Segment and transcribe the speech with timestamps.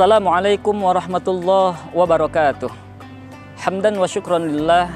[0.00, 2.72] Assalamualaikum warahmatullahi wabarakatuh.
[3.60, 4.88] Hamdan wa syukran lillah.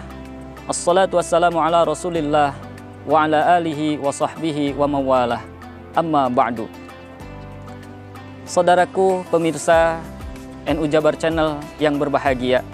[0.65, 2.57] Assalatu wassalamu ala rasulillah
[3.05, 5.45] wa ala alihi wa sahbihi wa mawalah.
[5.93, 6.73] Amma ba'du.
[8.49, 10.01] Saudaraku pemirsa
[10.73, 12.65] NU Jabar Channel yang berbahagia.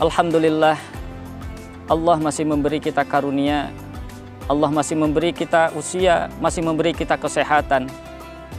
[0.00, 0.80] Alhamdulillah
[1.84, 3.68] Allah masih memberi kita karunia.
[4.48, 7.92] Allah masih memberi kita usia, masih memberi kita kesehatan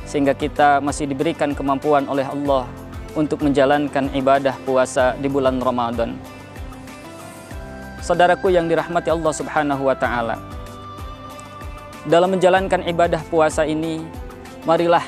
[0.05, 2.67] sehingga kita masih diberikan kemampuan oleh Allah
[3.15, 6.15] untuk menjalankan ibadah puasa di bulan Ramadan.
[8.01, 10.35] Saudaraku yang dirahmati Allah Subhanahu wa taala.
[12.09, 14.01] Dalam menjalankan ibadah puasa ini,
[14.65, 15.05] marilah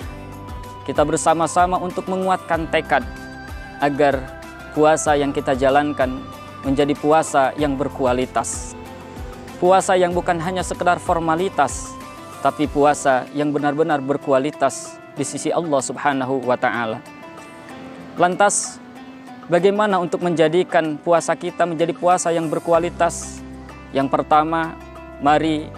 [0.86, 3.02] kita bersama-sama untuk menguatkan tekad
[3.82, 4.22] agar
[4.78, 6.22] puasa yang kita jalankan
[6.62, 8.78] menjadi puasa yang berkualitas.
[9.58, 11.96] Puasa yang bukan hanya sekedar formalitas,
[12.44, 17.00] tapi puasa yang benar-benar berkualitas di sisi Allah Subhanahu wa taala.
[18.20, 18.84] Lantas
[19.48, 23.40] bagaimana untuk menjadikan puasa kita menjadi puasa yang berkualitas?
[23.96, 24.76] Yang pertama,
[25.24, 25.72] mari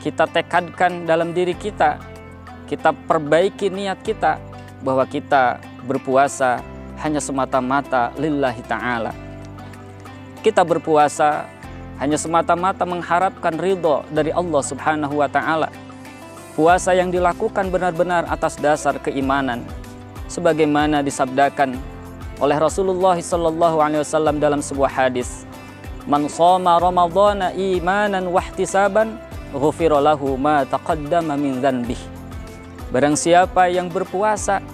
[0.00, 2.00] kita tekadkan dalam diri kita,
[2.64, 4.40] kita perbaiki niat kita
[4.80, 6.64] bahwa kita berpuasa
[7.04, 9.12] hanya semata-mata lillahi taala.
[10.40, 11.44] Kita berpuasa
[12.00, 15.68] hanya semata-mata mengharapkan ridho dari Allah Subhanahu wa taala
[16.56, 19.60] Puasa yang dilakukan benar-benar atas dasar keimanan,
[20.24, 21.76] sebagaimana disabdakan
[22.40, 23.12] oleh Rasulullah
[24.00, 25.44] wasallam dalam sebuah hadis.
[26.08, 29.20] Man shoma ramadhana imanan wahtisaban
[29.52, 32.00] ghufira lahu ma taqaddama min dzanbih.
[32.88, 34.64] Barang siapa yang berpuasa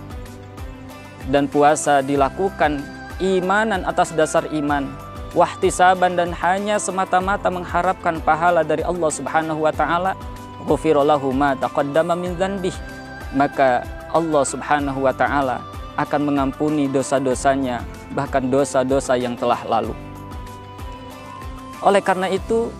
[1.34, 2.78] dan puasa dilakukan
[3.18, 4.86] imanan atas dasar iman,
[5.34, 10.14] wahtisaban dan hanya semata-mata mengharapkan pahala dari Allah Subhanahu wa taala,
[10.66, 12.74] ghufirallahu ma taqaddama min dzanbih
[13.34, 15.64] maka Allah Subhanahu wa taala
[15.96, 19.96] akan mengampuni dosa-dosanya bahkan dosa-dosa yang telah lalu.
[21.82, 22.70] Oleh karena itu,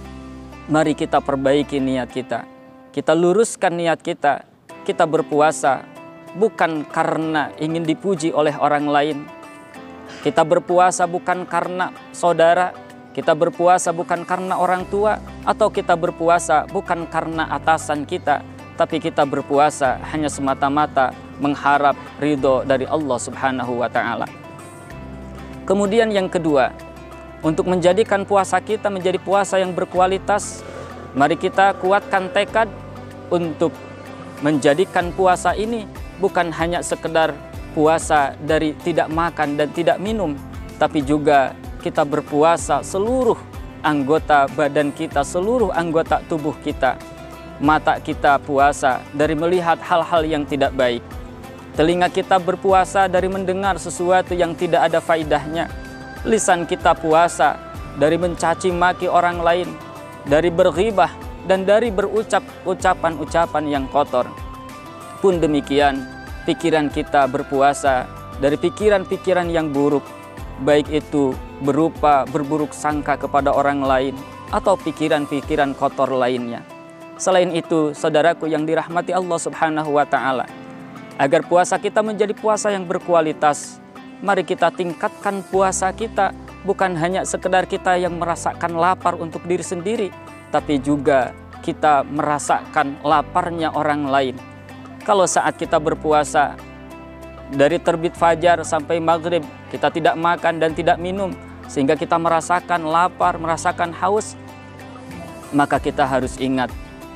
[0.71, 2.47] mari kita perbaiki niat kita.
[2.93, 4.47] Kita luruskan niat kita.
[4.87, 5.83] Kita berpuasa
[6.39, 9.19] bukan karena ingin dipuji oleh orang lain.
[10.23, 12.71] Kita berpuasa bukan karena saudara,
[13.11, 18.43] kita berpuasa bukan karena orang tua atau kita berpuasa bukan karena atasan kita,
[18.79, 21.11] tapi kita berpuasa hanya semata-mata
[21.43, 24.27] mengharap ridho dari Allah Subhanahu wa taala.
[25.67, 26.71] Kemudian yang kedua,
[27.43, 30.63] untuk menjadikan puasa kita menjadi puasa yang berkualitas,
[31.15, 32.71] mari kita kuatkan tekad
[33.31, 33.75] untuk
[34.43, 35.87] menjadikan puasa ini
[36.23, 37.35] bukan hanya sekedar
[37.75, 40.39] puasa dari tidak makan dan tidak minum,
[40.79, 43.52] tapi juga kita berpuasa seluruh
[43.83, 46.97] anggota badan kita, seluruh anggota tubuh kita.
[47.63, 51.03] Mata kita puasa dari melihat hal-hal yang tidak baik.
[51.79, 55.71] Telinga kita berpuasa dari mendengar sesuatu yang tidak ada faidahnya.
[56.27, 57.59] Lisan kita puasa
[57.99, 59.69] dari mencaci maki orang lain,
[60.27, 61.11] dari berghibah
[61.47, 64.27] dan dari berucap ucapan-ucapan yang kotor.
[65.23, 66.03] Pun demikian,
[66.47, 68.07] pikiran kita berpuasa
[68.43, 70.03] dari pikiran-pikiran yang buruk,
[70.67, 74.15] baik itu berupa berburuk sangka kepada orang lain
[74.51, 76.61] atau pikiran-pikiran kotor lainnya.
[77.17, 80.45] Selain itu, saudaraku yang dirahmati Allah Subhanahu wa taala,
[81.17, 83.79] agar puasa kita menjadi puasa yang berkualitas,
[84.19, 86.35] mari kita tingkatkan puasa kita
[86.67, 90.09] bukan hanya sekedar kita yang merasakan lapar untuk diri sendiri,
[90.51, 91.31] tapi juga
[91.63, 94.37] kita merasakan laparnya orang lain.
[95.07, 96.59] Kalau saat kita berpuasa,
[97.53, 101.37] dari terbit fajar sampai maghrib kita tidak makan dan tidak minum
[101.73, 104.37] sehingga kita merasakan lapar, merasakan haus,
[105.57, 106.69] maka kita harus ingat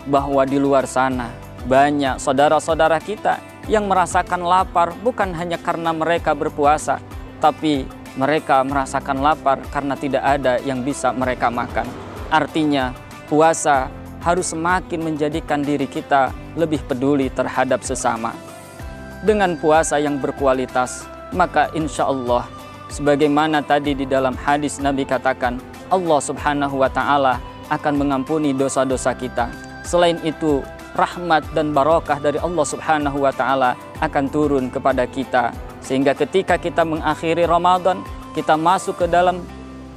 [0.08, 1.28] bahwa di luar sana
[1.68, 3.36] banyak saudara-saudara kita
[3.68, 7.04] yang merasakan lapar bukan hanya karena mereka berpuasa,
[7.36, 7.84] tapi
[8.16, 11.84] mereka merasakan lapar karena tidak ada yang bisa mereka makan.
[12.32, 12.97] Artinya,
[13.28, 13.92] puasa
[14.24, 18.32] harus semakin menjadikan diri kita lebih peduli terhadap sesama
[19.20, 21.04] dengan puasa yang berkualitas,
[21.34, 22.55] maka insya Allah
[22.92, 25.59] sebagaimana tadi di dalam hadis Nabi katakan,
[25.91, 27.38] Allah Subhanahu wa taala
[27.71, 29.50] akan mengampuni dosa-dosa kita.
[29.86, 30.62] Selain itu,
[30.98, 35.54] rahmat dan barokah dari Allah Subhanahu wa taala akan turun kepada kita
[35.86, 38.03] sehingga ketika kita mengakhiri Ramadan,
[38.34, 39.38] kita masuk ke dalam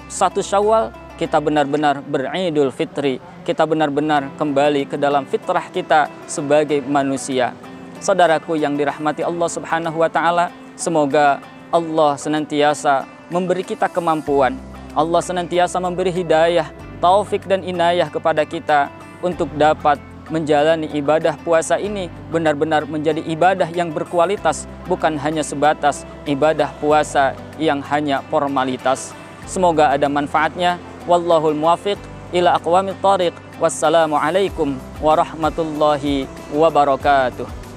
[0.05, 7.57] satu Syawal, kita benar-benar beridul fitri, kita benar-benar kembali ke dalam fitrah kita sebagai manusia.
[7.97, 14.57] Saudaraku yang dirahmati Allah Subhanahu wa taala, semoga Allah senantiasa memberi kita kemampuan.
[14.97, 18.89] Allah senantiasa memberi hidayah, taufik dan inayah kepada kita
[19.21, 20.01] untuk dapat
[20.33, 27.85] menjalani ibadah puasa ini benar-benar menjadi ibadah yang berkualitas, bukan hanya sebatas ibadah puasa yang
[27.85, 29.13] hanya formalitas.
[29.45, 30.81] Semoga ada manfaatnya.
[31.05, 32.01] Wallahul muwafiq
[32.33, 33.33] ila aqwamit tariq.
[33.61, 34.73] Wassalamualaikum
[35.05, 37.68] warahmatullahi wabarakatuh.